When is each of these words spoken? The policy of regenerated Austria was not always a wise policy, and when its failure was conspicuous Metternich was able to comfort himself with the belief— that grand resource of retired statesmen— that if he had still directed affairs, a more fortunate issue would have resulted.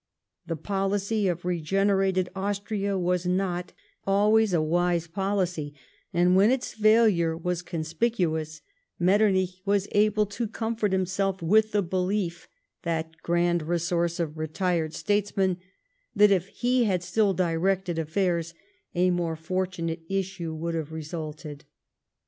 The 0.47 0.55
policy 0.55 1.27
of 1.27 1.45
regenerated 1.45 2.27
Austria 2.35 2.97
was 2.97 3.27
not 3.27 3.71
always 4.07 4.51
a 4.51 4.59
wise 4.59 5.05
policy, 5.05 5.75
and 6.11 6.35
when 6.35 6.49
its 6.49 6.73
failure 6.73 7.37
was 7.37 7.61
conspicuous 7.61 8.63
Metternich 8.97 9.61
was 9.63 9.87
able 9.91 10.25
to 10.25 10.47
comfort 10.47 10.91
himself 10.91 11.39
with 11.43 11.71
the 11.71 11.83
belief— 11.83 12.47
that 12.81 13.21
grand 13.21 13.61
resource 13.61 14.19
of 14.19 14.39
retired 14.39 14.95
statesmen— 14.95 15.57
that 16.15 16.31
if 16.31 16.47
he 16.47 16.85
had 16.85 17.03
still 17.03 17.35
directed 17.35 17.99
affairs, 17.99 18.55
a 18.95 19.11
more 19.11 19.35
fortunate 19.35 20.01
issue 20.09 20.51
would 20.51 20.73
have 20.73 20.91
resulted. 20.91 21.63